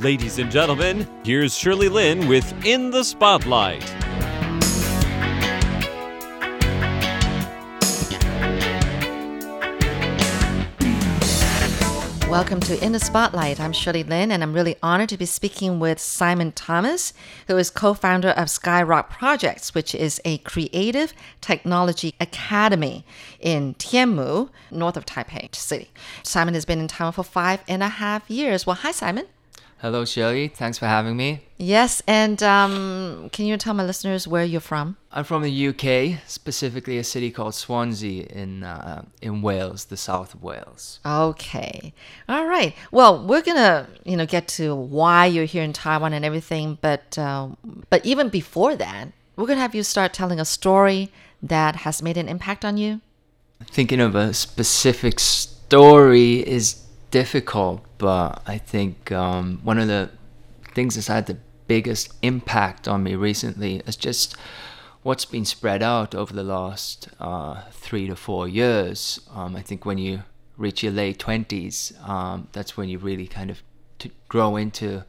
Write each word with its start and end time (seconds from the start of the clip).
Ladies 0.00 0.38
and 0.38 0.50
gentlemen, 0.50 1.08
here's 1.24 1.56
Shirley 1.56 1.88
Lin 1.88 2.28
with 2.28 2.52
In 2.66 2.90
the 2.90 3.02
Spotlight. 3.02 3.82
Welcome 12.28 12.60
to 12.60 12.84
In 12.84 12.92
the 12.92 13.00
Spotlight. 13.00 13.58
I'm 13.58 13.72
Shirley 13.72 14.02
Lin, 14.02 14.30
and 14.30 14.42
I'm 14.42 14.52
really 14.52 14.76
honored 14.82 15.08
to 15.08 15.16
be 15.16 15.24
speaking 15.24 15.80
with 15.80 15.98
Simon 15.98 16.52
Thomas, 16.52 17.14
who 17.48 17.56
is 17.56 17.70
co 17.70 17.94
founder 17.94 18.28
of 18.28 18.48
Skyrock 18.48 19.08
Projects, 19.08 19.74
which 19.74 19.94
is 19.94 20.20
a 20.26 20.36
creative 20.38 21.14
technology 21.40 22.14
academy 22.20 23.06
in 23.40 23.72
Tianmu, 23.76 24.50
north 24.70 24.98
of 24.98 25.06
Taipei 25.06 25.54
City. 25.54 25.88
Simon 26.22 26.52
has 26.52 26.66
been 26.66 26.80
in 26.80 26.88
Taiwan 26.88 27.14
for 27.14 27.22
five 27.22 27.64
and 27.66 27.82
a 27.82 27.88
half 27.88 28.28
years. 28.28 28.66
Well, 28.66 28.76
hi, 28.76 28.92
Simon. 28.92 29.24
Hello, 29.80 30.06
Shirley. 30.06 30.48
Thanks 30.48 30.78
for 30.78 30.86
having 30.86 31.18
me. 31.18 31.42
Yes, 31.58 32.02
and 32.06 32.42
um, 32.42 33.28
can 33.30 33.44
you 33.44 33.58
tell 33.58 33.74
my 33.74 33.84
listeners 33.84 34.26
where 34.26 34.42
you're 34.42 34.60
from? 34.60 34.96
I'm 35.12 35.24
from 35.24 35.42
the 35.42 35.68
UK, 35.68 36.18
specifically 36.26 36.96
a 36.96 37.04
city 37.04 37.30
called 37.30 37.54
Swansea 37.54 38.24
in 38.24 38.62
uh, 38.62 39.04
in 39.20 39.42
Wales, 39.42 39.84
the 39.86 39.98
south 39.98 40.32
of 40.32 40.42
Wales. 40.42 40.98
Okay, 41.04 41.92
all 42.26 42.46
right. 42.46 42.74
Well, 42.90 43.26
we're 43.26 43.42
gonna 43.42 43.86
you 44.04 44.16
know 44.16 44.24
get 44.24 44.48
to 44.48 44.74
why 44.74 45.26
you're 45.26 45.44
here 45.44 45.62
in 45.62 45.74
Taiwan 45.74 46.14
and 46.14 46.24
everything, 46.24 46.78
but 46.80 47.18
uh, 47.18 47.48
but 47.90 48.04
even 48.04 48.30
before 48.30 48.76
that, 48.76 49.08
we're 49.36 49.46
gonna 49.46 49.60
have 49.60 49.74
you 49.74 49.82
start 49.82 50.14
telling 50.14 50.40
a 50.40 50.46
story 50.46 51.12
that 51.42 51.76
has 51.76 52.02
made 52.02 52.16
an 52.16 52.30
impact 52.30 52.64
on 52.64 52.78
you. 52.78 53.02
Thinking 53.66 54.00
of 54.00 54.14
a 54.14 54.32
specific 54.32 55.20
story 55.20 56.46
is 56.46 56.85
difficult, 57.16 57.80
but 57.96 58.42
I 58.46 58.58
think 58.58 59.10
um, 59.10 59.60
one 59.64 59.78
of 59.78 59.88
the 59.88 60.10
things 60.74 60.96
that's 60.96 61.06
had 61.06 61.24
the 61.24 61.38
biggest 61.66 62.12
impact 62.20 62.86
on 62.86 63.02
me 63.02 63.14
recently 63.14 63.76
is 63.86 63.96
just 63.96 64.36
what's 65.02 65.24
been 65.24 65.46
spread 65.46 65.82
out 65.82 66.14
over 66.14 66.34
the 66.34 66.42
last 66.42 67.08
uh, 67.18 67.62
three 67.70 68.06
to 68.06 68.14
four 68.14 68.46
years. 68.46 69.18
Um, 69.34 69.56
I 69.56 69.62
think 69.62 69.86
when 69.86 69.96
you 69.96 70.24
reach 70.58 70.82
your 70.82 70.92
late 70.92 71.18
20s, 71.18 72.06
um, 72.06 72.48
that's 72.52 72.76
when 72.76 72.90
you 72.90 72.98
really 72.98 73.26
kind 73.26 73.50
of 73.50 73.62
to 74.00 74.10
grow 74.28 74.56
into 74.56 75.02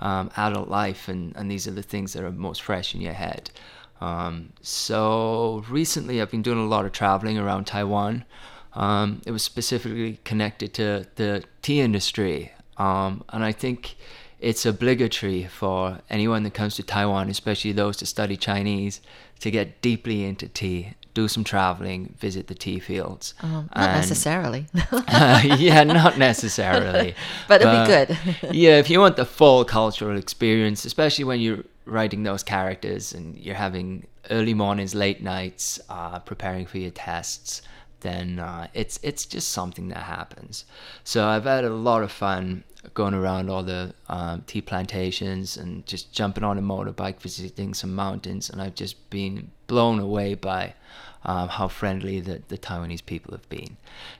um, 0.00 0.32
adult 0.36 0.68
life, 0.68 1.06
and, 1.06 1.32
and 1.36 1.48
these 1.48 1.68
are 1.68 1.76
the 1.80 1.88
things 1.92 2.12
that 2.14 2.24
are 2.24 2.32
most 2.32 2.60
fresh 2.62 2.92
in 2.92 3.00
your 3.00 3.12
head. 3.12 3.52
Um, 4.00 4.52
so 4.62 5.62
recently, 5.68 6.20
I've 6.20 6.32
been 6.32 6.42
doing 6.42 6.58
a 6.58 6.66
lot 6.66 6.86
of 6.86 6.90
traveling 6.90 7.38
around 7.38 7.68
Taiwan. 7.68 8.24
Um, 8.74 9.20
it 9.26 9.30
was 9.30 9.42
specifically 9.42 10.18
connected 10.24 10.74
to 10.74 11.06
the 11.16 11.44
tea 11.60 11.80
industry. 11.80 12.52
Um, 12.78 13.24
and 13.28 13.44
I 13.44 13.52
think 13.52 13.96
it's 14.40 14.66
obligatory 14.66 15.44
for 15.44 16.00
anyone 16.10 16.42
that 16.42 16.54
comes 16.54 16.76
to 16.76 16.82
Taiwan, 16.82 17.28
especially 17.28 17.72
those 17.72 17.96
to 17.98 18.06
study 18.06 18.36
Chinese, 18.36 19.00
to 19.40 19.50
get 19.50 19.80
deeply 19.82 20.24
into 20.24 20.48
tea, 20.48 20.94
do 21.14 21.28
some 21.28 21.44
traveling, 21.44 22.14
visit 22.18 22.48
the 22.48 22.54
tea 22.54 22.78
fields. 22.78 23.34
Um, 23.40 23.68
not 23.76 23.88
and, 23.88 24.00
necessarily. 24.00 24.66
uh, 24.90 25.42
yeah, 25.58 25.84
not 25.84 26.18
necessarily. 26.18 27.14
but 27.48 27.60
it'd 27.62 27.72
be 27.72 27.86
good. 27.86 28.52
yeah, 28.54 28.78
if 28.78 28.88
you 28.88 28.98
want 29.00 29.16
the 29.16 29.26
full 29.26 29.64
cultural 29.64 30.16
experience, 30.16 30.84
especially 30.84 31.24
when 31.24 31.40
you're 31.40 31.64
writing 31.84 32.22
those 32.22 32.42
characters 32.42 33.12
and 33.12 33.36
you're 33.36 33.54
having 33.54 34.06
early 34.30 34.54
mornings, 34.54 34.94
late 34.94 35.22
nights, 35.22 35.78
uh, 35.88 36.18
preparing 36.20 36.66
for 36.66 36.78
your 36.78 36.90
tests 36.90 37.62
then 38.02 38.38
uh, 38.38 38.68
it's 38.74 39.00
it's 39.02 39.24
just 39.24 39.50
something 39.50 39.88
that 39.88 40.04
happens. 40.04 40.64
So 41.04 41.26
I've 41.26 41.44
had 41.44 41.64
a 41.64 41.70
lot 41.70 42.02
of 42.02 42.12
fun 42.12 42.64
going 42.94 43.14
around 43.14 43.48
all 43.48 43.62
the 43.62 43.94
um, 44.08 44.42
tea 44.46 44.60
plantations 44.60 45.56
and 45.56 45.86
just 45.86 46.12
jumping 46.12 46.44
on 46.44 46.58
a 46.58 46.62
motorbike, 46.62 47.20
visiting 47.20 47.74
some 47.74 47.94
mountains, 47.94 48.50
and 48.50 48.60
I've 48.60 48.74
just 48.74 49.08
been 49.08 49.50
blown 49.68 49.98
away 49.98 50.34
by 50.34 50.74
um, 51.24 51.48
how 51.48 51.68
friendly 51.68 52.20
the, 52.20 52.42
the 52.48 52.58
Taiwanese 52.58 53.06
people 53.06 53.32
have 53.32 53.48
been. 53.48 53.76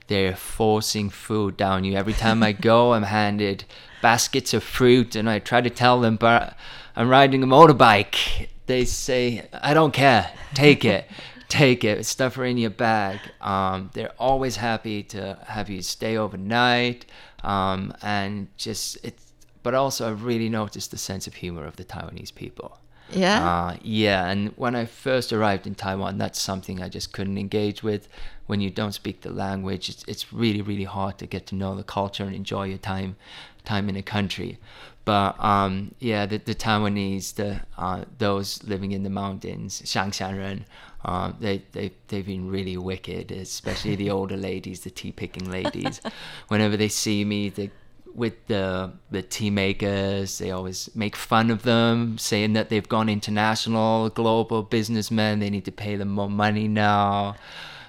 They're 0.07 0.35
forcing 0.35 1.09
food 1.09 1.57
down 1.57 1.83
you. 1.83 1.95
Every 1.95 2.13
time 2.13 2.41
I 2.41 2.53
go, 2.53 2.93
I'm 2.93 3.03
handed 3.03 3.65
baskets 4.01 4.53
of 4.53 4.63
fruit, 4.63 5.15
and 5.15 5.29
I 5.29 5.39
try 5.39 5.61
to 5.61 5.69
tell 5.69 5.99
them, 5.99 6.15
but 6.15 6.55
I'm 6.95 7.09
riding 7.09 7.43
a 7.43 7.47
motorbike. 7.47 8.47
They 8.65 8.85
say, 8.85 9.45
I 9.51 9.73
don't 9.73 9.93
care, 9.93 10.31
take 10.53 10.85
it 10.85 11.05
take 11.53 11.83
it, 11.83 12.03
stuff 12.05 12.33
her 12.35 12.45
in 12.45 12.57
your 12.57 12.71
bag. 12.71 13.19
Um, 13.39 13.91
they're 13.93 14.13
always 14.17 14.55
happy 14.55 15.03
to 15.03 15.37
have 15.45 15.69
you 15.69 15.83
stay 15.83 16.17
overnight, 16.17 17.05
um, 17.43 17.93
and 18.01 18.47
just 18.57 18.97
it's. 19.03 19.33
But 19.61 19.73
also, 19.73 20.09
I've 20.09 20.25
really 20.25 20.49
noticed 20.49 20.91
the 20.91 20.97
sense 20.97 21.25
of 21.25 21.35
humor 21.35 21.65
of 21.65 21.77
the 21.77 21.85
Taiwanese 21.85 22.35
people. 22.35 22.79
Yeah. 23.11 23.47
Uh, 23.47 23.77
yeah, 23.81 24.29
and 24.29 24.51
when 24.55 24.75
I 24.75 24.85
first 24.85 25.31
arrived 25.31 25.67
in 25.67 25.75
Taiwan, 25.75 26.17
that's 26.17 26.41
something 26.41 26.81
I 26.81 26.89
just 26.89 27.13
couldn't 27.13 27.37
engage 27.37 27.83
with. 27.83 28.09
When 28.47 28.59
you 28.59 28.69
don't 28.69 28.91
speak 28.91 29.21
the 29.21 29.31
language, 29.31 29.87
it's, 29.89 30.03
it's 30.05 30.33
really, 30.33 30.61
really 30.61 30.83
hard 30.83 31.17
to 31.19 31.27
get 31.27 31.45
to 31.47 31.55
know 31.55 31.75
the 31.75 31.83
culture 31.83 32.25
and 32.25 32.35
enjoy 32.35 32.65
your 32.65 32.77
time, 32.77 33.15
time 33.63 33.87
in 33.87 33.95
a 33.95 34.01
country. 34.01 34.57
But 35.05 35.43
um, 35.43 35.95
yeah, 35.99 36.25
the, 36.25 36.37
the 36.37 36.55
Taiwanese, 36.55 37.35
the 37.35 37.61
uh, 37.77 38.05
those 38.17 38.63
living 38.63 38.91
in 38.91 39.03
the 39.03 39.09
mountains, 39.09 39.81
Xiangxianren, 39.81 40.63
um, 41.03 41.35
they 41.39 41.63
they 41.73 41.91
they've 42.07 42.25
been 42.25 42.49
really 42.49 42.77
wicked, 42.77 43.31
especially 43.31 43.95
the 43.95 44.09
older 44.17 44.37
ladies, 44.37 44.81
the 44.81 44.89
tea 44.89 45.11
picking 45.11 45.51
ladies. 45.51 45.99
Whenever 46.47 46.77
they 46.77 46.87
see 46.87 47.25
me, 47.25 47.49
they 47.49 47.71
with 48.15 48.47
the 48.47 48.93
the 49.11 49.21
tea 49.21 49.49
makers, 49.49 50.37
they 50.37 50.51
always 50.51 50.89
make 50.95 51.15
fun 51.15 51.49
of 51.49 51.63
them, 51.63 52.17
saying 52.17 52.53
that 52.53 52.69
they've 52.69 52.87
gone 52.87 53.09
international, 53.09 54.09
global 54.09 54.63
businessmen. 54.63 55.39
They 55.39 55.49
need 55.49 55.65
to 55.65 55.71
pay 55.71 55.97
them 55.97 56.09
more 56.09 56.29
money 56.29 56.67
now. 56.67 57.35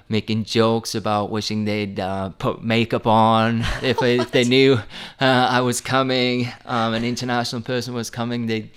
Making 0.09 0.45
jokes 0.45 0.95
about 0.95 1.31
wishing 1.31 1.65
they'd 1.65 1.99
uh, 1.99 2.31
put 2.31 2.63
makeup 2.63 3.07
on 3.07 3.61
if, 3.83 4.03
if 4.03 4.31
they 4.31 4.45
knew 4.45 4.75
uh, 5.21 5.25
I 5.51 5.61
was 5.63 5.81
coming, 5.81 6.49
um, 6.67 6.93
an 6.93 7.05
international 7.05 7.63
person 7.63 7.95
was 7.95 8.11
coming. 8.11 8.47
They 8.47 8.71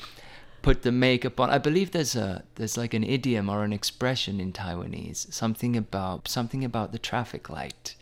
put 0.62 0.84
the 0.84 0.92
makeup 0.92 1.40
on. 1.40 1.50
I 1.50 1.58
believe 1.58 1.92
there's 1.92 2.16
a 2.16 2.44
there's 2.56 2.78
like 2.78 2.94
an 2.94 3.04
idiom 3.04 3.50
or 3.50 3.64
an 3.64 3.74
expression 3.74 4.40
in 4.40 4.54
Taiwanese, 4.54 5.32
something 5.34 5.76
about 5.78 6.28
something 6.28 6.64
about 6.64 6.92
the 6.92 7.00
traffic 7.00 7.50
light. 7.50 7.96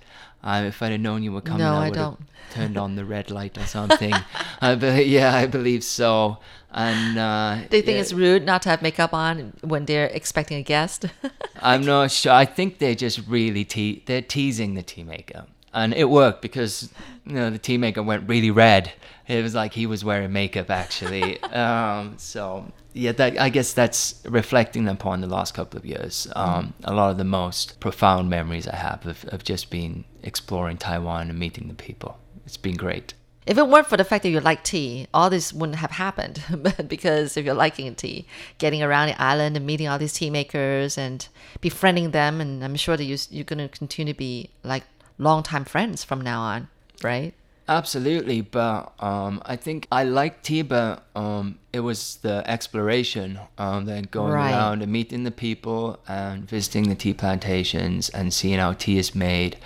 Uh, 0.44 0.66
if 0.68 0.82
I'd 0.82 0.92
have 0.92 1.02
known 1.02 1.24
you 1.24 1.32
were 1.32 1.42
coming, 1.42 1.60
no, 1.60 1.74
I 1.74 1.90
would 1.90 1.98
have 1.98 2.18
turned 2.52 2.78
on 2.78 2.96
the 2.96 3.04
red 3.16 3.32
light 3.32 3.58
or 3.58 3.66
something. 3.66 4.14
uh, 4.62 4.76
but 4.76 5.08
yeah, 5.08 5.34
I 5.34 5.48
believe 5.48 5.84
so. 5.84 6.38
And 6.72 7.18
uh, 7.18 7.58
they 7.70 7.82
think 7.82 7.96
yeah. 7.96 8.02
it's 8.02 8.14
rude 8.14 8.46
not 8.46 8.62
to 8.64 8.70
have 8.70 8.82
makeup 8.82 9.14
on 9.14 9.54
when 9.62 9.86
they're 9.86 10.08
expecting 10.08 10.58
a 10.58 10.62
guest. 10.62 11.06
I'm 11.62 11.86
not 11.86 12.12
sure. 12.12 12.34
I 12.34 12.46
think 12.46 12.80
they're 12.80 12.96
just 12.96 13.22
really 13.28 13.64
te- 13.64 14.04
they're 14.06 14.22
teasing 14.22 14.74
the 14.74 14.84
tea 14.84 15.04
maker, 15.04 15.46
and 15.76 15.94
it 15.94 16.10
worked 16.10 16.42
because 16.42 16.90
you 17.26 17.34
know 17.34 17.52
the 17.52 17.60
tea 17.60 17.78
maker 17.78 18.02
went 18.02 18.28
really 18.28 18.50
red 18.50 18.92
it 19.28 19.42
was 19.42 19.56
like 19.56 19.74
he 19.74 19.86
was 19.86 20.06
wearing 20.06 20.32
makeup 20.32 20.70
actually. 20.70 21.42
um, 21.44 22.16
so 22.18 22.72
yeah, 22.94 23.12
that, 23.14 23.40
I 23.40 23.50
guess 23.50 23.74
that's 23.74 24.22
reflecting 24.26 24.88
upon 24.88 25.22
the 25.22 25.28
last 25.28 25.54
couple 25.54 25.78
of 25.78 25.86
years. 25.86 26.28
Um, 26.36 26.74
a 26.84 26.94
lot 26.94 27.12
of 27.12 27.18
the 27.18 27.24
most 27.24 27.80
profound 27.80 28.30
memories 28.30 28.68
I 28.68 28.76
have 28.76 29.06
of, 29.06 29.26
of 29.26 29.44
just 29.44 29.70
being 29.70 30.06
exploring 30.24 30.78
Taiwan 30.78 31.30
and 31.30 31.40
meeting 31.40 31.68
the 31.68 31.74
people. 31.74 32.20
It's 32.46 32.58
been 32.58 32.76
great. 32.76 33.14
If 33.48 33.60
it 33.60 33.68
weren't 33.68 33.86
for 33.86 33.98
the 33.98 34.04
fact 34.04 34.24
that 34.24 34.30
you 34.30 34.40
like 34.40 34.64
tea, 34.64 35.08
all 35.14 35.30
this 35.30 35.54
wouldn't 35.54 35.78
have 35.78 35.92
happened. 35.92 36.42
but 36.58 36.88
because 36.88 37.38
if 37.38 37.46
you're 37.46 37.54
liking 37.54 37.94
tea, 37.96 38.28
getting 38.58 38.82
around 38.82 39.08
the 39.08 39.22
island 39.22 39.56
and 39.56 39.66
meeting 39.66 39.88
all 39.88 40.00
these 40.00 40.14
tea 40.14 40.30
makers 40.30 40.98
and 40.98 41.28
befriending 41.62 42.12
them, 42.12 42.42
and 42.42 42.64
I'm 42.64 42.76
sure 42.76 42.98
that 42.98 43.04
you, 43.04 43.18
you're 43.30 43.44
going 43.44 43.60
to 43.60 43.78
continue 43.78 44.14
to 44.14 44.18
be 44.18 44.50
like 44.64 44.84
longtime 45.18 45.66
friends 45.66 46.04
from 46.04 46.22
now 46.22 46.42
on, 46.42 46.68
right? 47.04 47.34
Absolutely, 47.68 48.42
but 48.42 48.94
um, 49.00 49.42
I 49.44 49.56
think 49.56 49.88
I 49.92 50.04
like 50.04 50.44
tea, 50.44 50.62
but 50.62 51.04
um, 51.16 51.58
it 51.74 51.80
was 51.80 52.18
the 52.18 52.44
exploration, 52.46 53.40
um, 53.58 53.86
then 53.86 54.04
going 54.12 54.34
Right. 54.34 54.52
around 54.52 54.84
and 54.84 54.92
meeting 54.92 55.24
the 55.24 55.32
people 55.32 56.00
and 56.08 56.48
visiting 56.48 56.90
the 56.90 56.96
tea 56.96 57.14
plantations 57.16 58.10
and 58.10 58.32
seeing 58.32 58.60
how 58.60 58.74
tea 58.74 59.00
is 59.00 59.16
made, 59.16 59.58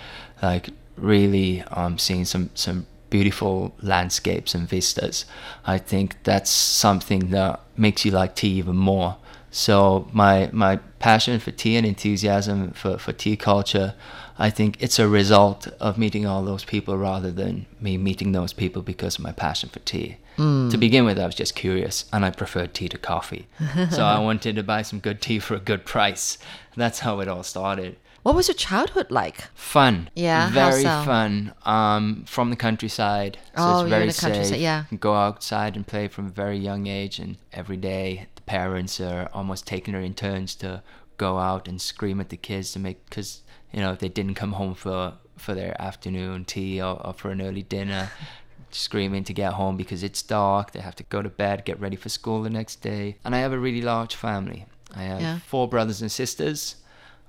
like 0.42 0.70
really 0.96 1.62
um, 1.72 1.98
seeing 1.98 2.24
some 2.24 2.48
some 2.54 2.86
beautiful 3.10 3.74
landscapes 3.82 4.54
and 4.54 4.66
vistas. 4.66 5.26
I 5.66 5.76
think 5.76 6.22
that's 6.22 6.50
something 6.50 7.30
that 7.30 7.60
makes 7.76 8.04
you 8.06 8.12
like 8.12 8.34
tea 8.34 8.52
even 8.52 8.76
more. 8.76 9.16
So 9.50 10.08
my 10.12 10.48
my 10.52 10.76
passion 11.00 11.38
for 11.40 11.50
tea 11.50 11.76
and 11.76 11.84
enthusiasm 11.86 12.70
for, 12.70 12.96
for 12.98 13.12
tea 13.12 13.36
culture, 13.36 13.94
I 14.40 14.50
think 14.50 14.76
it's 14.80 14.98
a 14.98 15.06
result 15.06 15.68
of 15.78 15.98
meeting 15.98 16.24
all 16.26 16.42
those 16.44 16.64
people 16.64 16.96
rather 16.96 17.30
than 17.30 17.66
me 17.80 17.98
meeting 17.98 18.32
those 18.32 18.52
people 18.54 18.80
because 18.82 19.16
of 19.18 19.22
my 19.22 19.32
passion 19.32 19.68
for 19.68 19.80
tea. 19.80 20.16
To 20.38 20.78
begin 20.78 21.04
with, 21.04 21.18
I 21.18 21.26
was 21.26 21.34
just 21.34 21.54
curious 21.54 22.06
and 22.14 22.24
I 22.24 22.30
preferred 22.30 22.72
tea 22.72 22.88
to 22.88 22.96
coffee. 22.96 23.46
so 23.90 24.02
I 24.02 24.18
wanted 24.18 24.56
to 24.56 24.62
buy 24.62 24.80
some 24.80 24.98
good 24.98 25.20
tea 25.20 25.38
for 25.38 25.54
a 25.54 25.60
good 25.60 25.84
price. 25.84 26.38
That's 26.74 27.00
how 27.00 27.20
it 27.20 27.28
all 27.28 27.42
started. 27.42 27.96
What 28.22 28.34
was 28.34 28.48
your 28.48 28.54
childhood 28.54 29.10
like? 29.10 29.48
Fun. 29.54 30.08
Yeah, 30.14 30.48
Very 30.50 30.82
so? 30.82 31.02
fun. 31.04 31.52
Um, 31.66 32.24
from 32.26 32.48
the 32.48 32.56
countryside. 32.56 33.36
So 33.54 33.62
Oh, 33.62 33.80
it's 33.80 33.90
very 33.90 34.06
the 34.06 34.14
countryside, 34.18 34.46
safe. 34.54 34.60
yeah. 34.62 34.84
Go 34.98 35.14
outside 35.14 35.76
and 35.76 35.86
play 35.86 36.08
from 36.08 36.26
a 36.26 36.30
very 36.30 36.56
young 36.58 36.86
age 36.86 37.18
and 37.18 37.36
every 37.52 37.76
day 37.76 38.26
the 38.36 38.42
parents 38.42 38.98
are 38.98 39.28
almost 39.34 39.66
taking 39.66 39.92
her 39.92 40.00
in 40.00 40.14
turns 40.14 40.54
to 40.56 40.82
go 41.26 41.32
out 41.50 41.68
and 41.68 41.80
scream 41.92 42.18
at 42.24 42.28
the 42.34 42.36
kids 42.48 42.66
to 42.72 42.78
make 42.86 42.98
because 43.08 43.30
you 43.74 43.80
know 43.82 43.92
if 43.94 43.98
they 44.02 44.08
didn't 44.18 44.36
come 44.42 44.52
home 44.60 44.74
for 44.84 45.00
for 45.44 45.54
their 45.60 45.74
afternoon 45.88 46.44
tea 46.44 46.74
or, 46.86 46.94
or 47.06 47.12
for 47.20 47.28
an 47.30 47.40
early 47.48 47.62
dinner 47.76 48.04
screaming 48.70 49.24
to 49.24 49.32
get 49.42 49.52
home 49.54 49.76
because 49.76 50.02
it's 50.08 50.22
dark 50.22 50.70
they 50.72 50.80
have 50.88 50.94
to 50.94 51.02
go 51.14 51.20
to 51.22 51.28
bed 51.28 51.64
get 51.64 51.80
ready 51.80 51.96
for 51.96 52.08
school 52.08 52.42
the 52.42 52.50
next 52.50 52.76
day 52.92 53.04
and 53.24 53.34
i 53.34 53.38
have 53.44 53.52
a 53.52 53.58
really 53.66 53.82
large 53.82 54.14
family 54.14 54.60
i 54.94 55.02
have 55.02 55.20
Yeah. 55.20 55.38
four 55.52 55.66
brothers 55.68 56.00
and 56.02 56.10
sisters 56.22 56.76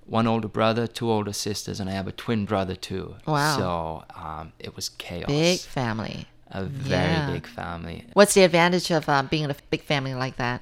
one 0.05 0.27
older 0.33 0.47
brother 0.59 0.85
two 0.99 1.09
older 1.15 1.33
sisters 1.33 1.79
and 1.79 1.89
i 1.89 1.93
have 1.93 2.07
a 2.07 2.11
twin 2.11 2.45
brother 2.45 2.75
too 2.75 3.15
Wow. 3.25 3.57
so 3.57 3.67
um, 4.23 4.45
it 4.59 4.75
was 4.75 4.89
chaos 4.89 5.27
Big 5.27 5.59
family. 5.59 6.27
a 6.51 6.63
very 6.63 7.13
Yeah. 7.19 7.31
big 7.33 7.47
family 7.47 7.97
What's 8.13 8.33
the 8.37 8.43
advantage 8.49 8.91
of 8.97 9.03
uh, 9.09 9.23
being 9.23 9.45
in 9.45 9.51
a 9.51 9.55
big 9.73 9.83
family 9.83 10.13
like 10.13 10.35
that? 10.37 10.61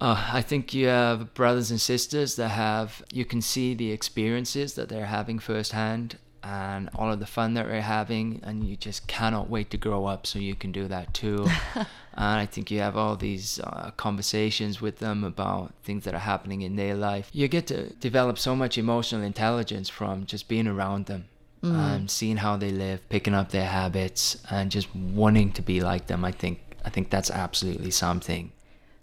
Uh, 0.00 0.30
I 0.32 0.42
think 0.42 0.74
you 0.74 0.88
have 0.88 1.32
brothers 1.34 1.70
and 1.70 1.80
sisters 1.80 2.36
that 2.36 2.50
have, 2.50 3.02
you 3.12 3.24
can 3.24 3.40
see 3.40 3.74
the 3.74 3.92
experiences 3.92 4.74
that 4.74 4.88
they're 4.88 5.06
having 5.06 5.38
firsthand 5.38 6.18
and 6.42 6.88
all 6.94 7.12
of 7.12 7.18
the 7.18 7.26
fun 7.26 7.54
that 7.54 7.66
they're 7.66 7.80
having, 7.80 8.40
and 8.44 8.62
you 8.62 8.76
just 8.76 9.08
cannot 9.08 9.50
wait 9.50 9.70
to 9.70 9.76
grow 9.76 10.04
up 10.06 10.26
so 10.26 10.38
you 10.38 10.54
can 10.54 10.70
do 10.70 10.86
that 10.86 11.12
too. 11.12 11.48
and 11.74 11.86
I 12.14 12.46
think 12.46 12.70
you 12.70 12.78
have 12.80 12.96
all 12.96 13.16
these 13.16 13.58
uh, 13.58 13.90
conversations 13.96 14.80
with 14.80 14.98
them 14.98 15.24
about 15.24 15.74
things 15.82 16.04
that 16.04 16.14
are 16.14 16.20
happening 16.20 16.62
in 16.62 16.76
their 16.76 16.94
life. 16.94 17.30
You 17.32 17.48
get 17.48 17.66
to 17.68 17.90
develop 17.94 18.38
so 18.38 18.54
much 18.54 18.78
emotional 18.78 19.22
intelligence 19.24 19.88
from 19.88 20.26
just 20.26 20.46
being 20.46 20.68
around 20.68 21.06
them. 21.06 21.26
And 21.62 22.08
seeing 22.08 22.36
how 22.36 22.56
they 22.56 22.70
live, 22.70 23.08
picking 23.08 23.34
up 23.34 23.50
their 23.50 23.66
habits, 23.66 24.36
and 24.50 24.70
just 24.70 24.94
wanting 24.94 25.50
to 25.54 25.62
be 25.62 25.80
like 25.80 26.06
them. 26.06 26.24
I 26.24 26.30
think 26.30 26.60
I 26.84 26.90
think 26.90 27.10
that's 27.10 27.28
absolutely 27.28 27.90
something. 27.90 28.52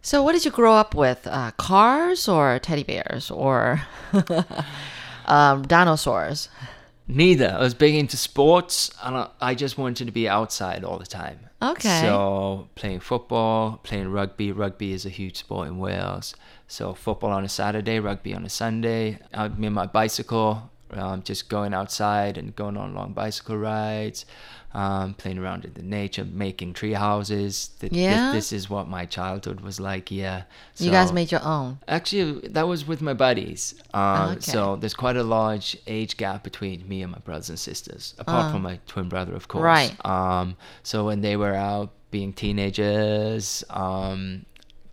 So, 0.06 0.22
what 0.22 0.34
did 0.34 0.44
you 0.44 0.52
grow 0.52 0.74
up 0.74 0.94
with? 0.94 1.26
Uh, 1.26 1.52
cars 1.52 2.28
or 2.28 2.60
teddy 2.60 2.84
bears 2.84 3.32
or 3.32 3.82
um, 5.26 5.64
dinosaurs? 5.64 6.50
Neither. 7.08 7.56
I 7.58 7.60
was 7.60 7.74
big 7.74 7.96
into 7.96 8.18
sports, 8.18 8.92
and 9.02 9.16
I, 9.16 9.30
I 9.40 9.56
just 9.56 9.78
wanted 9.78 10.06
to 10.06 10.12
be 10.12 10.28
outside 10.28 10.84
all 10.84 11.00
the 11.00 11.06
time. 11.06 11.40
Okay. 11.62 12.02
So 12.02 12.68
playing 12.76 13.00
football, 13.00 13.80
playing 13.84 14.10
rugby. 14.10 14.52
Rugby 14.52 14.92
is 14.92 15.06
a 15.06 15.10
huge 15.10 15.38
sport 15.38 15.70
in 15.70 15.78
Wales. 15.78 16.36
So 16.68 16.94
football 16.94 17.32
on 17.32 17.46
a 17.46 17.50
Saturday, 17.50 18.00
rugby 18.00 18.36
on 18.36 18.46
a 18.46 18.50
Sunday. 18.50 19.20
I'd 19.34 19.60
be 19.60 19.68
on 19.68 19.74
my 19.74 19.86
bicycle, 19.86 20.70
um, 20.96 21.24
just 21.24 21.50
going 21.50 21.74
outside 21.74 22.38
and 22.38 22.56
going 22.56 22.78
on 22.78 22.94
long 22.94 23.14
bicycle 23.14 23.58
rides, 23.58 24.26
um, 24.74 25.14
playing 25.14 25.38
around 25.38 25.66
in 25.66 25.74
the 25.74 25.84
nature, 25.84 26.26
making 26.26 26.74
tree 26.74 26.94
houses. 26.94 27.70
Th- 27.80 27.92
th- 27.92 28.02
Yeah? 28.02 28.32
This, 28.32 28.52
is 28.52 28.70
what 28.70 28.88
my 28.88 29.06
childhood 29.06 29.62
was 29.62 29.80
like. 29.80 30.10
Yeah. 30.12 30.44
you 30.78 30.90
guys 30.92 31.12
made 31.14 31.32
your 31.32 31.44
own. 31.44 31.78
Actually, 31.88 32.48
that 32.50 32.68
was 32.68 32.88
with 32.88 33.02
my 33.02 33.14
buddies. 33.14 33.76
Um, 33.94 34.32
Okay. 34.32 34.40
So 34.42 34.76
there's 34.78 34.96
quite 34.96 35.16
a 35.18 35.24
large 35.24 35.78
age 35.86 36.18
gap 36.18 36.44
between 36.44 36.88
me 36.88 37.04
and 37.04 37.12
my 37.12 37.20
brothers 37.20 37.50
and 37.50 37.60
sisters, 37.60 38.16
apart 38.18 38.52
from 38.52 38.62
my 38.64 38.80
twin 38.88 39.10
brother, 39.10 39.36
of 39.36 39.48
course. 39.48 39.62
Uh. 39.62 39.66
Right. 39.66 40.06
Um, 40.06 40.56
so 40.82 41.06
when 41.06 41.22
they 41.22 41.36
were 41.38 41.54
out 41.54 41.92
being 42.10 42.34
teenagers, 42.34 43.64
um, 43.70 44.46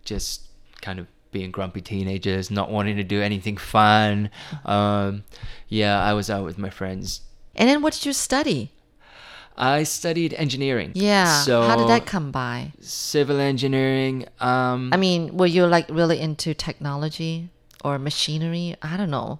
just 0.05 0.41
kind 0.81 0.99
of 0.99 1.07
being 1.31 1.51
grumpy 1.51 1.81
teenagers, 1.81 2.51
not 2.51 2.69
wanting 2.69 2.97
to 2.97 3.03
do 3.03 3.21
anything 3.21 3.57
fun. 3.57 4.29
Um, 4.65 5.23
yeah, 5.67 6.01
I 6.01 6.13
was 6.13 6.29
out 6.29 6.43
with 6.43 6.57
my 6.57 6.69
friends. 6.69 7.21
And 7.55 7.67
then 7.69 7.81
what 7.81 7.93
did 7.93 8.05
you 8.05 8.13
study? 8.13 8.71
I 9.57 9.83
studied 9.83 10.33
engineering. 10.35 10.91
Yeah. 10.95 11.41
So 11.43 11.63
How 11.63 11.75
did 11.75 11.89
that 11.89 12.05
come 12.05 12.31
by? 12.31 12.71
Civil 12.79 13.39
engineering. 13.39 14.25
Um, 14.39 14.89
I 14.93 14.97
mean, 14.97 15.37
were 15.37 15.45
you 15.45 15.65
like 15.65 15.87
really 15.89 16.19
into 16.19 16.53
technology 16.53 17.49
or 17.83 17.99
machinery? 17.99 18.75
I 18.81 18.97
don't 18.97 19.11
know. 19.11 19.39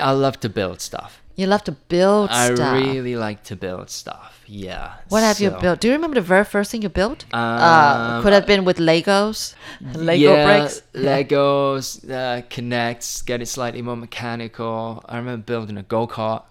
I 0.00 0.10
love 0.12 0.40
to 0.40 0.48
build 0.48 0.80
stuff. 0.80 1.22
You 1.38 1.46
love 1.46 1.62
to 1.70 1.72
build 1.72 2.30
stuff. 2.30 2.50
I 2.50 2.54
stuff. 2.56 2.74
really 2.82 3.14
like 3.14 3.44
to 3.44 3.54
build 3.54 3.90
stuff. 3.90 4.42
Yeah. 4.48 4.94
What 5.08 5.22
have 5.22 5.38
you 5.38 5.50
built? 5.50 5.78
Do 5.78 5.86
you 5.86 5.94
remember 5.94 6.16
the 6.16 6.26
very 6.34 6.44
first 6.44 6.72
thing 6.72 6.82
you 6.82 6.88
built? 6.88 7.26
uh, 7.32 7.36
Um, 7.36 8.22
could 8.22 8.32
have 8.32 8.44
been 8.44 8.64
with 8.64 8.78
Legos, 8.78 9.54
Lego 9.80 10.34
yeah, 10.34 10.44
bricks. 10.46 10.82
Legos, 10.94 11.86
uh, 12.10 12.42
K'Nex, 12.50 13.24
get 13.24 13.40
it 13.40 13.46
slightly 13.46 13.82
more 13.82 13.94
mechanical. 13.94 15.04
I 15.08 15.16
remember 15.16 15.44
building 15.44 15.76
a 15.78 15.84
go 15.84 16.08
kart. 16.08 16.42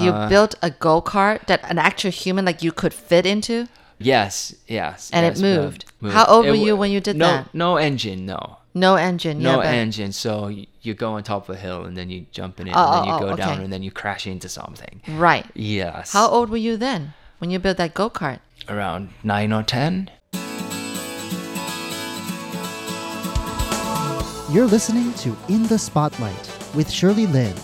You 0.00 0.10
uh, 0.10 0.26
built 0.30 0.54
a 0.62 0.70
go 0.70 1.02
kart 1.02 1.46
that 1.48 1.60
an 1.68 1.76
actual 1.78 2.10
human 2.10 2.46
like 2.46 2.62
you 2.62 2.72
could 2.72 2.94
fit 2.94 3.26
into. 3.26 3.68
Yes, 3.98 4.54
yes. 4.66 5.10
And 5.12 5.26
it 5.26 5.36
yes, 5.36 5.42
uh, 5.42 5.60
moved. 5.60 5.84
How 6.14 6.24
old 6.24 6.46
were 6.46 6.54
you 6.54 6.76
when 6.76 6.90
you 6.90 7.00
did 7.00 7.16
no, 7.16 7.26
that? 7.26 7.54
No 7.54 7.76
engine, 7.76 8.24
no. 8.24 8.56
No 8.76 8.96
engine. 8.96 9.38
No 9.40 9.52
yeah, 9.52 9.56
but- 9.56 9.66
engine. 9.66 10.12
So 10.12 10.48
you 10.82 10.94
go 10.94 11.12
on 11.12 11.22
top 11.22 11.48
of 11.48 11.54
a 11.54 11.58
hill 11.58 11.84
and 11.84 11.96
then 11.96 12.10
you 12.10 12.26
jump 12.32 12.58
in 12.58 12.66
it 12.66 12.74
Oh, 12.76 12.82
and 12.82 12.94
then 12.94 13.02
oh, 13.02 13.06
you 13.06 13.24
oh, 13.24 13.28
go 13.28 13.32
oh, 13.34 13.36
down 13.36 13.60
and 13.60 13.72
then 13.72 13.82
you 13.84 13.92
crash 13.92 14.26
into 14.26 14.48
something. 14.48 15.00
Right. 15.08 15.46
Yes. 15.54 16.12
How 16.12 16.28
old 16.28 16.50
were 16.50 16.56
you 16.56 16.76
then 16.76 17.14
when 17.38 17.50
you 17.50 17.60
built 17.60 17.76
that 17.76 17.94
go 17.94 18.10
kart? 18.10 18.40
Around 18.68 19.10
nine 19.22 19.52
or 19.52 19.62
ten. 19.62 20.10
You're 24.52 24.66
listening 24.66 25.12
to 25.14 25.36
In 25.48 25.66
the 25.68 25.78
Spotlight 25.78 26.50
with 26.74 26.90
Shirley 26.90 27.26
Lin. 27.26 27.54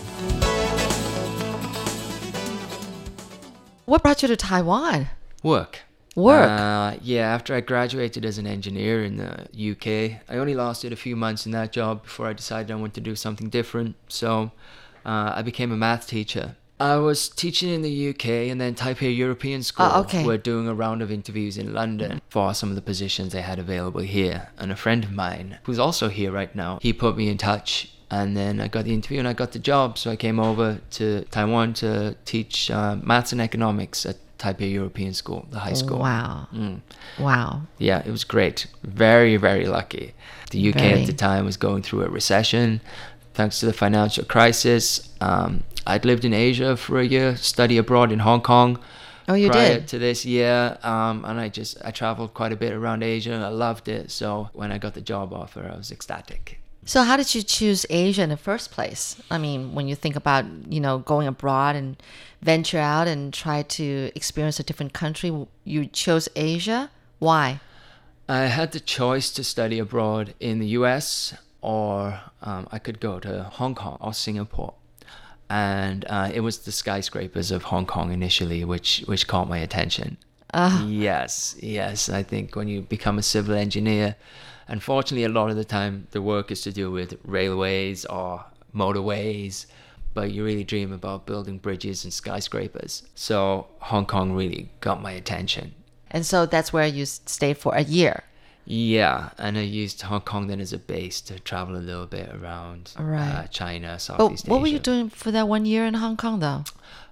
What 3.85 4.03
brought 4.03 4.21
you 4.21 4.27
to 4.29 4.37
Taiwan? 4.37 5.09
Work. 5.43 5.79
Work. 6.15 6.49
Uh, 6.49 6.97
yeah, 7.01 7.33
after 7.33 7.55
I 7.55 7.61
graduated 7.61 8.25
as 8.25 8.37
an 8.37 8.45
engineer 8.45 9.03
in 9.03 9.17
the 9.17 9.71
UK, 9.71 10.21
I 10.27 10.37
only 10.37 10.55
lasted 10.55 10.91
a 10.91 10.97
few 10.97 11.15
months 11.15 11.45
in 11.45 11.53
that 11.53 11.71
job 11.71 12.03
before 12.03 12.27
I 12.27 12.33
decided 12.33 12.69
I 12.71 12.75
wanted 12.75 12.95
to 12.95 13.01
do 13.01 13.15
something 13.15 13.49
different. 13.49 13.95
So 14.09 14.51
uh, 15.05 15.33
I 15.35 15.41
became 15.41 15.71
a 15.71 15.77
math 15.77 16.07
teacher. 16.07 16.55
I 16.81 16.97
was 16.97 17.29
teaching 17.29 17.69
in 17.69 17.83
the 17.83 18.09
UK 18.09 18.25
and 18.49 18.59
then 18.59 18.73
Taipei 18.73 19.15
European 19.15 19.61
School. 19.61 19.87
Oh, 19.89 20.01
okay. 20.01 20.25
We're 20.25 20.39
doing 20.39 20.67
a 20.67 20.73
round 20.73 21.03
of 21.03 21.11
interviews 21.11 21.57
in 21.57 21.73
London 21.73 22.21
for 22.29 22.55
some 22.55 22.69
of 22.69 22.75
the 22.75 22.81
positions 22.81 23.33
they 23.33 23.41
had 23.41 23.59
available 23.59 24.01
here. 24.01 24.49
And 24.57 24.71
a 24.71 24.75
friend 24.75 25.03
of 25.03 25.11
mine, 25.11 25.59
who's 25.63 25.77
also 25.77 26.09
here 26.09 26.31
right 26.31 26.53
now, 26.55 26.79
he 26.81 26.91
put 26.91 27.15
me 27.15 27.29
in 27.29 27.37
touch. 27.37 27.93
And 28.09 28.35
then 28.35 28.59
I 28.59 28.67
got 28.67 28.85
the 28.85 28.93
interview 28.93 29.19
and 29.19 29.27
I 29.27 29.33
got 29.33 29.51
the 29.51 29.59
job. 29.59 29.97
So 29.97 30.09
I 30.09 30.15
came 30.15 30.39
over 30.39 30.81
to 30.91 31.23
Taiwan 31.25 31.73
to 31.75 32.15
teach 32.25 32.71
uh, 32.71 32.97
maths 33.01 33.31
and 33.31 33.39
economics 33.39 34.05
at 34.05 34.17
Taipei 34.41 34.71
European 34.71 35.13
School, 35.13 35.45
the 35.51 35.59
high 35.59 35.73
school. 35.73 35.99
Wow. 35.99 36.47
Mm. 36.53 36.81
Wow. 37.19 37.61
Yeah, 37.77 37.99
it 38.05 38.09
was 38.09 38.23
great. 38.23 38.65
Very, 38.83 39.37
very 39.37 39.67
lucky. 39.67 40.13
The 40.49 40.69
UK 40.69 40.75
Very. 40.75 41.01
at 41.01 41.07
the 41.07 41.13
time 41.13 41.45
was 41.45 41.57
going 41.57 41.83
through 41.83 42.03
a 42.03 42.09
recession 42.09 42.81
thanks 43.33 43.59
to 43.59 43.65
the 43.65 43.73
financial 43.73 44.25
crisis. 44.25 45.09
Um, 45.21 45.63
I'd 45.87 46.05
lived 46.05 46.25
in 46.25 46.33
Asia 46.33 46.77
for 46.77 46.99
a 46.99 47.05
year, 47.05 47.35
study 47.35 47.77
abroad 47.77 48.11
in 48.11 48.19
Hong 48.19 48.41
Kong. 48.41 48.79
Oh, 49.27 49.33
you 49.33 49.49
prior 49.49 49.75
did? 49.75 49.87
to 49.89 49.99
this 49.99 50.25
year, 50.25 50.77
um, 50.83 51.23
and 51.25 51.39
I 51.39 51.47
just 51.47 51.77
I 51.85 51.91
traveled 51.91 52.33
quite 52.33 52.51
a 52.51 52.55
bit 52.55 52.73
around 52.73 53.03
Asia. 53.03 53.33
I 53.33 53.49
loved 53.49 53.87
it. 53.87 54.11
So 54.11 54.49
when 54.53 54.71
I 54.71 54.77
got 54.77 54.93
the 54.93 55.01
job 55.01 55.31
offer, 55.31 55.69
I 55.73 55.77
was 55.77 55.91
ecstatic. 55.91 56.60
So 56.85 57.03
how 57.03 57.15
did 57.15 57.35
you 57.35 57.43
choose 57.43 57.85
Asia 57.89 58.23
in 58.23 58.29
the 58.29 58.37
first 58.37 58.71
place? 58.71 59.21
I 59.29 59.37
mean, 59.37 59.75
when 59.75 59.87
you 59.87 59.95
think 59.95 60.15
about, 60.15 60.45
you 60.67 60.79
know, 60.79 60.97
going 60.97 61.27
abroad 61.27 61.75
and 61.75 62.01
venture 62.41 62.79
out 62.79 63.07
and 63.07 63.33
try 63.33 63.61
to 63.61 64.11
experience 64.15 64.59
a 64.59 64.63
different 64.63 64.93
country, 64.93 65.31
you 65.63 65.85
chose 65.85 66.27
Asia. 66.35 66.89
Why? 67.19 67.59
I 68.27 68.45
had 68.45 68.71
the 68.71 68.79
choice 68.79 69.31
to 69.33 69.43
study 69.43 69.77
abroad 69.77 70.33
in 70.39 70.59
the 70.59 70.67
US 70.67 71.35
or 71.61 72.19
um, 72.41 72.67
I 72.71 72.79
could 72.79 72.99
go 72.99 73.19
to 73.19 73.43
Hong 73.43 73.75
Kong 73.75 73.97
or 74.01 74.13
Singapore. 74.13 74.73
And 75.49 76.05
uh, 76.09 76.31
it 76.33 76.39
was 76.39 76.59
the 76.59 76.71
skyscrapers 76.71 77.51
of 77.51 77.63
Hong 77.63 77.85
Kong 77.85 78.11
initially, 78.11 78.63
which, 78.63 79.03
which 79.05 79.27
caught 79.27 79.47
my 79.47 79.57
attention. 79.59 80.17
Yes, 80.53 81.55
yes. 81.61 82.09
I 82.09 82.23
think 82.23 82.55
when 82.55 82.67
you 82.67 82.81
become 82.81 83.17
a 83.17 83.23
civil 83.23 83.55
engineer, 83.55 84.15
unfortunately, 84.67 85.23
a 85.23 85.29
lot 85.29 85.49
of 85.49 85.55
the 85.55 85.65
time 85.65 86.07
the 86.11 86.21
work 86.21 86.51
is 86.51 86.61
to 86.61 86.71
do 86.71 86.91
with 86.91 87.17
railways 87.23 88.05
or 88.05 88.45
motorways, 88.75 89.65
but 90.13 90.31
you 90.31 90.43
really 90.43 90.63
dream 90.63 90.91
about 90.91 91.25
building 91.25 91.57
bridges 91.57 92.03
and 92.03 92.13
skyscrapers. 92.13 93.03
So 93.15 93.67
Hong 93.79 94.05
Kong 94.05 94.33
really 94.33 94.69
got 94.81 95.01
my 95.01 95.11
attention. 95.11 95.73
And 96.09 96.25
so 96.25 96.45
that's 96.45 96.73
where 96.73 96.87
you 96.87 97.05
stayed 97.05 97.57
for 97.57 97.73
a 97.75 97.81
year. 97.83 98.23
Yeah, 98.65 99.29
and 99.37 99.57
I 99.57 99.61
used 99.61 100.01
Hong 100.03 100.21
Kong 100.21 100.47
then 100.47 100.59
as 100.61 100.71
a 100.71 100.77
base 100.77 101.19
to 101.21 101.39
travel 101.39 101.75
a 101.75 101.79
little 101.79 102.05
bit 102.05 102.29
around 102.29 102.91
Right. 102.99 103.31
uh, 103.45 103.47
China, 103.47 103.93
But 103.93 104.01
Southeast 104.01 104.47
what 104.47 104.57
Asia. 104.57 104.61
were 104.61 104.67
you 104.67 104.79
doing 104.79 105.09
for 105.09 105.31
that 105.31 105.47
one 105.47 105.65
year 105.65 105.85
in 105.85 105.95
Hong 105.95 106.15
Kong, 106.17 106.39
though? 106.39 106.63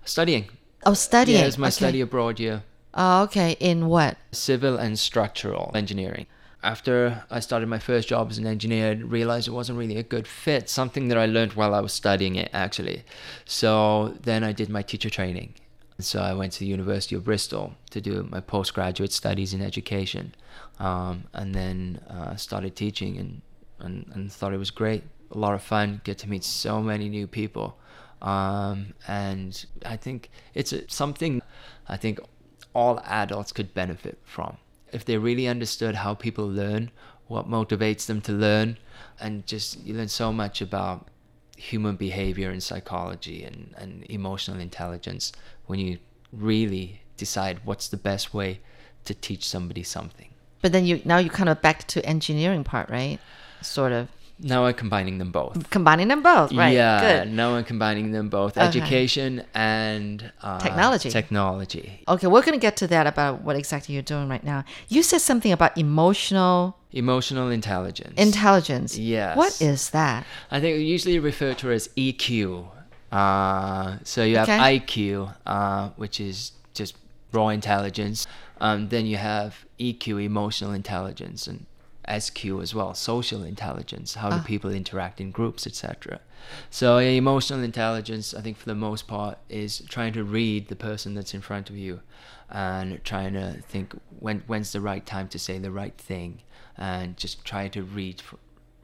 Studying. 0.06 0.50
Oh, 0.86 0.94
studying. 0.94 1.38
Yeah, 1.40 1.44
it 1.44 1.48
was 1.48 1.58
my 1.58 1.68
okay. 1.68 1.72
study 1.72 2.02
abroad 2.02 2.40
year. 2.40 2.64
Oh, 2.94 3.24
okay. 3.24 3.56
In 3.60 3.88
what? 3.88 4.18
Civil 4.32 4.78
and 4.78 4.98
structural 4.98 5.72
engineering. 5.76 6.26
after 6.62 7.24
I 7.32 7.40
started 7.40 7.70
my 7.70 7.80
first 7.80 8.08
job 8.10 8.30
as 8.30 8.38
an 8.38 8.46
engineer, 8.46 8.90
I 8.90 8.94
realized 8.96 9.48
it 9.48 9.52
wasn't 9.52 9.80
really 9.80 9.98
a 9.98 10.04
good 10.04 10.28
fit, 10.28 10.70
something 10.70 11.08
that 11.08 11.18
I 11.18 11.26
learned 11.26 11.54
while 11.54 11.74
I 11.74 11.80
was 11.80 11.94
studying 11.94 12.36
it 12.36 12.50
actually. 12.54 13.04
So 13.46 14.16
then 14.22 14.44
I 14.44 14.52
did 14.52 14.70
my 14.70 14.82
teacher 14.82 15.10
training. 15.10 15.54
So 16.00 16.22
I 16.22 16.34
went 16.34 16.54
to 16.54 16.60
the 16.60 16.66
University 16.66 17.16
of 17.16 17.26
Bristol 17.26 17.76
to 17.92 18.00
do 18.00 18.28
my 18.30 18.40
postgraduate 18.40 19.12
studies 19.12 19.54
in 19.54 19.62
education, 19.62 20.34
um, 20.80 21.26
and 21.34 21.54
then 21.54 22.02
uh, 22.10 22.36
started 22.38 22.76
teaching 22.76 23.18
and, 23.18 23.42
and, 23.80 24.06
and 24.14 24.32
thought 24.32 24.54
it 24.54 24.58
was 24.58 24.72
great, 24.72 25.04
a 25.32 25.38
lot 25.38 25.54
of 25.54 25.62
fun, 25.62 26.00
get 26.06 26.18
to 26.20 26.30
meet 26.30 26.46
so 26.46 26.82
many 26.82 27.10
new 27.10 27.28
people. 27.28 27.78
Um, 28.22 28.94
and 29.08 29.66
I 29.86 29.98
think 29.98 30.30
it's 30.54 30.74
something 30.88 31.42
I 31.88 31.98
think 31.98 32.20
all 32.74 33.00
adults 33.06 33.52
could 33.52 33.74
benefit 33.74 34.20
from 34.24 34.58
if 34.92 35.06
they 35.06 35.18
really 35.18 35.48
understood 35.48 35.96
how 35.96 36.14
people 36.14 36.48
learn, 36.48 36.92
what 37.28 37.50
motivates 37.50 38.06
them 38.06 38.22
to 38.22 38.32
learn, 38.32 38.78
and 39.20 39.46
just 39.46 39.80
you 39.84 39.94
learn 39.94 40.08
so 40.08 40.32
much 40.32 40.62
about 40.62 41.08
human 41.58 41.96
behavior 41.96 42.50
and 42.50 42.64
psychology 42.64 43.44
and, 43.44 43.74
and 43.78 44.06
emotional 44.10 44.60
intelligence 44.60 45.32
when 45.66 45.80
you 45.80 45.98
really 46.32 47.02
decide 47.18 47.60
what's 47.66 47.90
the 47.90 47.98
best 47.98 48.34
way 48.34 48.60
to 49.04 49.14
teach 49.14 49.46
somebody 49.46 49.84
something. 49.84 50.30
But 50.62 50.72
then 50.72 50.86
you 50.86 51.02
now 51.06 51.18
you 51.18 51.30
kind 51.30 51.50
of 51.50 51.62
back 51.62 51.88
to 51.88 52.06
engineering 52.06 52.64
part, 52.64 52.90
right? 52.90 53.20
Sort 53.62 53.92
of 53.92 54.08
Now 54.42 54.66
I'm 54.66 54.74
combining 54.74 55.18
them 55.18 55.32
both. 55.32 55.70
combining 55.70 56.08
them 56.08 56.24
both, 56.24 56.54
right? 56.54 56.74
Yeah, 56.74 57.02
Good. 57.26 57.34
now 57.34 57.56
I'm 57.56 57.66
combining 57.66 58.12
them 58.12 58.30
both, 58.30 58.58
Okay. 58.58 58.66
education 58.66 59.44
and 59.54 60.32
uh, 60.42 60.60
Technology. 60.60 61.10
Technology. 61.10 62.04
Okay, 62.08 62.28
we're 62.28 62.42
gonna 62.42 62.58
get 62.58 62.78
to 62.78 62.88
that 62.88 63.06
about 63.06 63.42
what 63.42 63.56
exactly 63.58 63.94
you're 63.96 64.02
doing 64.02 64.30
right 64.30 64.44
now. 64.44 64.64
You 64.88 65.04
said 65.04 65.20
something 65.20 65.52
about 65.52 65.78
emotional 65.78 66.78
Emotional 66.92 67.50
intelligence. 67.50 68.14
intelligence. 68.18 68.98
Yes. 68.98 69.36
What 69.38 69.62
is 69.62 69.90
that? 69.92 70.26
I 70.50 70.60
think 70.60 70.80
usually 70.80 71.20
referred 71.20 71.58
to 71.60 71.72
as 71.72 71.90
EQ. 71.90 72.66
Uh, 73.12 73.98
so 74.04 74.24
you 74.24 74.38
have 74.38 74.48
Okay. 74.50 74.80
IQ, 74.80 75.34
uh, 75.46 75.90
which 75.98 76.20
is 76.20 76.54
just 76.74 76.96
raw 77.32 77.50
intelligence. 77.50 78.26
Um, 78.62 78.90
then 78.90 79.06
you 79.06 79.18
have 79.18 79.66
EQ, 79.80 80.24
emotional 80.24 80.72
intelligence, 80.74 81.46
and 81.48 81.66
SQ 82.18 82.46
as 82.62 82.74
well, 82.74 82.94
social 82.94 83.44
intelligence. 83.44 84.16
How 84.16 84.30
do 84.30 84.38
ah. 84.38 84.44
people 84.46 84.72
interact 84.72 85.22
in 85.22 85.32
groups, 85.32 85.68
etc. 85.68 86.20
So 86.70 86.98
yeah, 87.00 87.10
emotional 87.10 87.64
intelligence, 87.64 88.34
I 88.34 88.42
think 88.42 88.58
for 88.58 88.66
the 88.66 88.76
most 88.76 89.08
part, 89.08 89.38
is 89.50 89.84
trying 89.90 90.14
to 90.14 90.24
read 90.24 90.68
the 90.68 90.76
person 90.76 91.14
that's 91.14 91.34
in 91.34 91.42
front 91.42 91.70
of 91.70 91.78
you, 91.78 92.02
and 92.50 93.04
trying 93.04 93.34
to 93.34 93.62
think 93.68 93.94
when 94.20 94.44
when's 94.48 94.72
the 94.72 94.82
right 94.82 95.06
time 95.06 95.28
to 95.30 95.40
say 95.40 95.58
the 95.60 95.72
right 95.72 95.98
thing, 95.98 96.42
and 96.78 97.18
just 97.18 97.46
try 97.46 97.68
to 97.70 97.84
read 97.84 98.22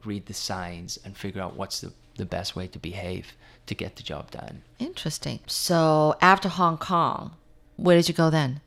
read 0.04 0.26
the 0.26 0.34
signs 0.34 0.98
and 1.04 1.16
figure 1.16 1.42
out 1.42 1.56
what's 1.56 1.80
the, 1.80 1.92
the 2.16 2.24
best 2.24 2.54
way 2.54 2.66
to 2.68 2.78
behave 2.78 3.32
to 3.66 3.74
get 3.74 3.96
the 3.96 4.02
job 4.02 4.30
done. 4.30 4.62
Interesting. 4.78 5.40
So 5.46 6.14
after 6.20 6.48
Hong 6.48 6.78
Kong, 6.78 7.32
where 7.76 7.96
did 7.96 8.08
you 8.08 8.14
go 8.14 8.30
then? 8.30 8.60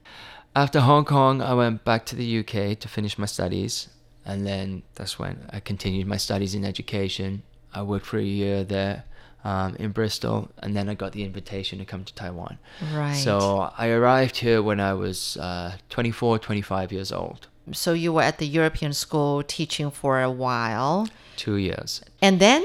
After 0.56 0.82
Hong 0.82 1.06
Kong, 1.06 1.42
I 1.42 1.54
went 1.54 1.86
back 1.86 2.06
to 2.08 2.16
the 2.16 2.40
UK 2.40 2.78
to 2.80 2.88
finish 2.88 3.18
my 3.18 3.26
studies, 3.26 3.88
and 4.26 4.46
then 4.46 4.84
that's 4.96 5.18
when 5.20 5.48
I 5.52 5.60
continued 5.60 6.08
my 6.08 6.18
studies 6.18 6.54
in 6.56 6.64
education. 6.66 7.44
I 7.74 7.82
worked 7.84 8.06
for 8.06 8.18
a 8.18 8.24
year 8.24 8.64
there 8.64 9.04
um, 9.44 9.76
in 9.78 9.92
Bristol, 9.92 10.50
and 10.60 10.76
then 10.76 10.90
I 10.90 10.94
got 10.96 11.12
the 11.14 11.24
invitation 11.24 11.80
to 11.80 11.86
come 11.86 12.04
to 12.04 12.14
Taiwan. 12.14 12.58
Right. 12.94 13.14
So 13.16 13.72
I 13.78 13.90
arrived 13.90 14.38
here 14.38 14.62
when 14.62 14.80
I 14.80 14.94
was 14.94 15.38
uh, 15.38 15.74
24, 15.90 16.40
25 16.40 16.92
years 16.92 17.12
old, 17.12 17.48
So 17.72 17.94
you 17.94 18.12
were 18.14 18.24
at 18.24 18.38
the 18.40 18.48
European 18.48 18.94
school 18.94 19.44
teaching 19.44 19.92
for 19.92 20.22
a 20.22 20.32
while. 20.32 21.08
two 21.38 21.56
years. 21.58 22.02
And 22.22 22.40
then 22.40 22.64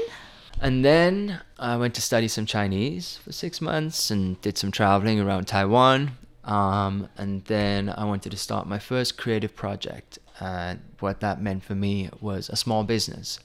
And 0.61 0.83
then 0.83 1.39
I 1.59 1.77
went 1.77 1.93
to 1.95 2.01
study 2.01 2.27
some 2.27 2.45
Chinese 2.45 3.19
for 3.23 3.31
six 3.31 3.61
months 3.61 4.09
and 4.11 4.39
did 4.41 4.57
some 4.57 4.71
traveling 4.71 5.19
around 5.19 5.45
Taiwan. 5.47 6.11
Um, 6.43 7.09
and 7.17 7.43
then 7.45 7.89
I 7.89 8.03
wanted 8.05 8.31
to 8.31 8.37
start 8.37 8.67
my 8.67 8.79
first 8.79 9.17
creative 9.17 9.55
project. 9.55 10.19
And 10.39 10.81
what 10.99 11.19
that 11.21 11.41
meant 11.41 11.63
for 11.63 11.75
me 11.75 12.09
was 12.19 12.49
a 12.49 12.55
small 12.55 12.83
business. 12.83 13.39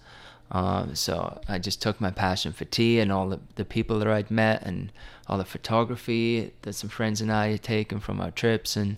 Um, 0.52 0.96
so 0.96 1.40
I 1.48 1.58
just 1.58 1.80
took 1.80 2.00
my 2.00 2.10
passion 2.10 2.52
for 2.52 2.64
tea 2.64 2.98
and 2.98 3.12
all 3.12 3.28
the, 3.28 3.38
the 3.54 3.64
people 3.64 4.00
that 4.00 4.08
I'd 4.08 4.32
met 4.32 4.62
and 4.62 4.90
all 5.28 5.38
the 5.38 5.44
photography 5.44 6.52
that 6.62 6.72
some 6.72 6.90
friends 6.90 7.20
and 7.20 7.30
I 7.30 7.52
had 7.52 7.62
taken 7.62 8.00
from 8.00 8.20
our 8.20 8.32
trips 8.32 8.76
and 8.76 8.96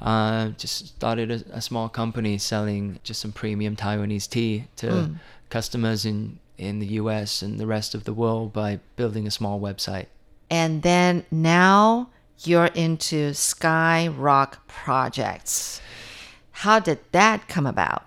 uh, 0.00 0.48
just 0.50 0.86
started 0.86 1.30
a, 1.30 1.56
a 1.56 1.60
small 1.60 1.90
company 1.90 2.38
selling 2.38 3.00
just 3.04 3.20
some 3.20 3.32
premium 3.32 3.76
Taiwanese 3.76 4.30
tea 4.30 4.64
to 4.76 5.10
customers 5.50 6.06
in, 6.06 6.38
in 6.56 6.78
the 6.78 6.86
US 6.86 7.42
and 7.42 7.60
the 7.60 7.66
rest 7.66 7.94
of 7.94 8.04
the 8.04 8.14
world 8.14 8.54
by 8.54 8.80
building 8.96 9.26
a 9.26 9.30
small 9.30 9.60
website. 9.60 10.06
and 10.50 10.82
then 10.82 11.24
now 11.30 12.08
you're 12.44 12.66
into 12.66 13.30
Skyrock 13.30 14.58
projects. 14.66 15.80
How 16.58 16.78
did 16.78 17.00
that 17.12 17.48
come 17.48 17.66
about? 17.66 18.04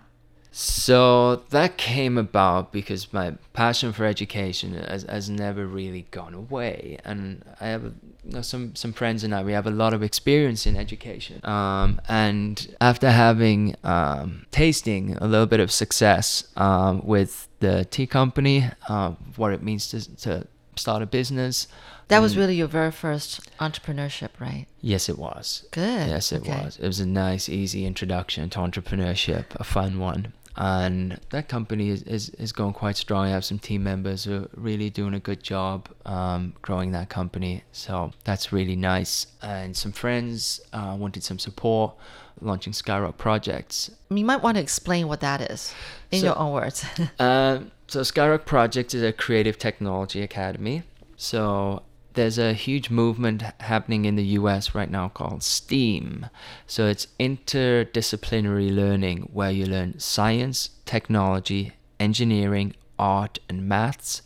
So 0.52 1.44
that 1.50 1.78
came 1.78 2.18
about 2.18 2.72
because 2.72 3.14
my 3.14 3.34
passion 3.54 3.94
for 3.94 4.06
education 4.06 4.74
has, 4.74 5.04
has 5.04 5.30
never 5.30 5.68
really 5.68 6.08
gone 6.10 6.34
away, 6.34 6.98
and 7.06 7.44
I 7.62 7.68
have 7.68 7.94
some 8.42 8.74
some 8.76 8.94
friends 8.94 9.24
and 9.24 9.36
I 9.36 9.44
we 9.44 9.52
have 9.52 9.68
a 9.68 9.72
lot 9.72 9.94
of 9.94 10.02
experience 10.02 10.66
in 10.66 10.76
education. 10.76 11.46
Um, 11.46 12.02
and 12.08 12.76
after 12.82 13.12
having 13.12 13.76
um, 13.84 14.48
tasting 14.50 15.16
a 15.18 15.28
little 15.28 15.46
bit 15.46 15.60
of 15.60 15.72
success 15.72 16.46
um, 16.56 17.06
with 17.06 17.48
the 17.60 17.86
tea 17.86 18.08
company, 18.08 18.66
uh, 18.90 19.12
what 19.36 19.54
it 19.54 19.62
means 19.62 19.90
to 19.90 20.16
to 20.22 20.48
start 20.76 21.04
a 21.04 21.06
business. 21.06 21.68
That 22.10 22.20
was 22.22 22.38
really 22.38 22.56
your 22.56 22.68
very 22.68 22.92
first 22.92 23.42
entrepreneurship, 23.60 24.30
right? 24.40 24.66
Yes, 24.82 25.10
it 25.10 25.18
was. 25.20 25.66
Good. 25.72 26.08
Yes, 26.08 26.32
it 26.32 26.42
Okay. 26.42 26.62
was. 26.64 26.78
It 26.78 26.88
was 26.88 27.00
a 27.02 27.06
nice, 27.06 27.50
easy 27.50 27.86
introduction 27.86 28.50
to 28.52 28.60
entrepreneurship, 28.60 29.46
a 29.56 29.64
fun 29.64 30.00
one. 30.00 30.34
And 30.60 31.20
that 31.30 31.50
company 31.50 31.90
is, 31.90 32.02
is, 32.04 32.30
is 32.32 32.52
going 32.52 32.74
quite 32.74 32.98
strong. 32.98 33.26
I 33.28 33.30
have 33.30 33.46
some 33.46 33.60
team 33.60 33.84
members 33.84 34.24
who 34.24 34.44
are 34.44 34.50
really 34.56 34.90
doing 34.90 35.14
a 35.14 35.20
good 35.20 35.44
job 35.44 35.88
um, 36.06 36.54
growing 36.64 36.94
that 36.94 37.10
company. 37.10 37.64
So 37.74 38.12
that's 38.24 38.52
really 38.52 38.76
nice. 38.76 39.28
And 39.44 39.78
some 39.78 39.92
friends 39.92 40.62
uh, 40.74 40.96
wanted 40.98 41.24
some 41.24 41.38
support 41.38 41.94
launching 42.42 42.74
Skyrock 42.74 43.18
projects. 43.18 43.92
You 44.10 44.26
might 44.26 44.42
want 44.42 44.56
to 44.58 44.62
explain 44.62 45.08
what 45.08 45.20
that 45.20 45.42
is 45.42 45.76
in 46.12 46.22
So- 46.22 46.28
your 46.28 46.40
own 46.40 46.54
words. 46.54 46.86
Um, 47.20 47.72
so 47.88 48.02
Skyrock 48.02 48.46
Project 48.46 48.96
is 48.96 49.04
a 49.04 49.12
creative 49.14 49.60
technology 49.60 50.22
academy. 50.24 50.84
So 51.18 51.84
there's 52.18 52.40
a 52.40 52.54
huge 52.54 52.90
movement 52.90 53.44
happening 53.60 54.06
in 54.06 54.16
the 54.16 54.26
US 54.40 54.74
right 54.74 54.90
now 54.90 55.08
called 55.08 55.44
STEAM. 55.44 56.26
So 56.66 56.88
it's 56.88 57.08
interdisciplinary 57.20 58.76
learning 58.76 59.30
where 59.32 59.52
you 59.52 59.68
learn 59.68 60.00
science, 60.00 60.72
technology, 60.86 61.74
engineering, 62.00 62.74
art, 62.98 63.38
and 63.48 63.70
maths 63.70 64.24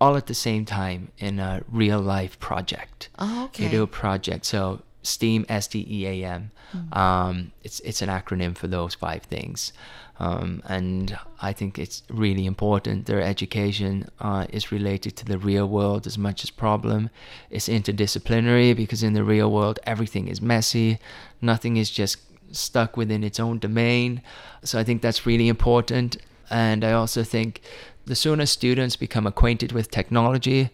all 0.00 0.16
at 0.16 0.26
the 0.26 0.34
same 0.34 0.64
time 0.64 1.12
in 1.18 1.38
a 1.38 1.62
real 1.70 2.00
life 2.00 2.38
project. 2.40 3.10
Oh, 3.16 3.44
okay. 3.44 3.64
You 3.64 3.70
do 3.70 3.82
a 3.84 3.86
project. 3.86 4.44
So 4.44 4.82
STEAM, 5.02 5.46
S 5.48 5.66
T 5.68 5.86
E 5.88 6.06
A 6.06 6.28
M. 6.28 6.50
Um, 6.92 7.52
it's 7.62 7.80
it's 7.80 8.02
an 8.02 8.08
acronym 8.08 8.56
for 8.56 8.68
those 8.68 8.94
five 8.94 9.22
things, 9.24 9.72
um, 10.18 10.62
and 10.66 11.18
I 11.40 11.52
think 11.52 11.78
it's 11.78 12.02
really 12.08 12.46
important. 12.46 13.06
Their 13.06 13.22
education 13.22 14.08
uh, 14.20 14.46
is 14.50 14.70
related 14.70 15.16
to 15.16 15.24
the 15.24 15.38
real 15.38 15.68
world 15.68 16.06
as 16.06 16.16
much 16.16 16.44
as 16.44 16.50
problem. 16.50 17.10
It's 17.50 17.68
interdisciplinary 17.68 18.76
because 18.76 19.02
in 19.02 19.14
the 19.14 19.24
real 19.24 19.50
world 19.50 19.78
everything 19.84 20.28
is 20.28 20.40
messy. 20.40 20.98
Nothing 21.40 21.76
is 21.76 21.90
just 21.90 22.18
stuck 22.52 22.96
within 22.96 23.24
its 23.24 23.40
own 23.40 23.58
domain. 23.58 24.22
So 24.64 24.78
I 24.78 24.84
think 24.84 25.02
that's 25.02 25.26
really 25.26 25.48
important. 25.48 26.16
And 26.50 26.84
I 26.84 26.92
also 26.92 27.22
think 27.22 27.62
the 28.06 28.14
sooner 28.16 28.46
students 28.46 28.96
become 28.96 29.26
acquainted 29.26 29.72
with 29.72 29.90
technology, 29.90 30.70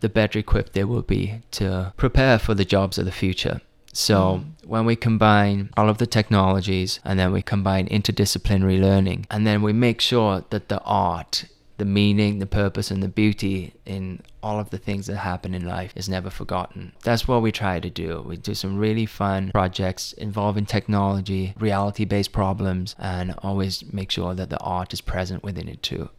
the 0.00 0.08
better 0.08 0.38
equipped 0.38 0.72
they 0.72 0.84
will 0.84 1.02
be 1.02 1.40
to 1.52 1.92
prepare 1.96 2.38
for 2.38 2.54
the 2.54 2.64
jobs 2.64 2.98
of 2.98 3.04
the 3.04 3.12
future. 3.12 3.60
So 3.92 4.42
mm. 4.44 4.68
when 4.68 4.84
we 4.84 4.96
combine 4.96 5.70
all 5.76 5.88
of 5.88 5.98
the 5.98 6.06
technologies 6.06 7.00
and 7.04 7.18
then 7.18 7.32
we 7.32 7.42
combine 7.42 7.88
interdisciplinary 7.88 8.80
learning 8.80 9.26
and 9.30 9.46
then 9.46 9.62
we 9.62 9.72
make 9.72 10.00
sure 10.00 10.44
that 10.50 10.68
the 10.68 10.80
art, 10.82 11.46
the 11.78 11.84
meaning, 11.84 12.38
the 12.38 12.46
purpose 12.46 12.90
and 12.90 13.02
the 13.02 13.08
beauty 13.08 13.74
in 13.86 14.20
all 14.42 14.60
of 14.60 14.70
the 14.70 14.78
things 14.78 15.06
that 15.06 15.16
happen 15.16 15.54
in 15.54 15.66
life 15.66 15.92
is 15.96 16.08
never 16.08 16.30
forgotten. 16.30 16.92
That's 17.02 17.26
what 17.26 17.42
we 17.42 17.50
try 17.50 17.80
to 17.80 17.90
do. 17.90 18.22
We 18.26 18.36
do 18.36 18.54
some 18.54 18.78
really 18.78 19.06
fun 19.06 19.50
projects 19.52 20.12
involving 20.12 20.66
technology, 20.66 21.54
reality-based 21.58 22.32
problems 22.32 22.94
and 22.98 23.34
always 23.42 23.90
make 23.92 24.10
sure 24.10 24.34
that 24.34 24.50
the 24.50 24.60
art 24.60 24.92
is 24.92 25.00
present 25.00 25.42
within 25.42 25.68
it 25.68 25.82
too. 25.82 26.10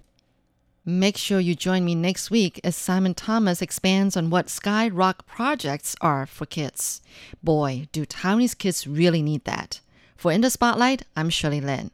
Make 0.89 1.17
sure 1.17 1.39
you 1.39 1.53
join 1.53 1.85
me 1.85 1.93
next 1.93 2.31
week 2.31 2.59
as 2.63 2.75
Simon 2.75 3.13
Thomas 3.13 3.61
expands 3.61 4.17
on 4.17 4.31
what 4.31 4.47
Skyrock 4.47 5.27
projects 5.27 5.95
are 6.01 6.25
for 6.25 6.47
kids. 6.47 7.03
Boy, 7.43 7.87
do 7.91 8.07
Taiwanese 8.07 8.57
kids 8.57 8.87
really 8.87 9.21
need 9.21 9.45
that. 9.45 9.81
For 10.17 10.31
In 10.31 10.41
the 10.41 10.49
Spotlight, 10.49 11.03
I'm 11.15 11.29
Shirley 11.29 11.61
Lin. 11.61 11.91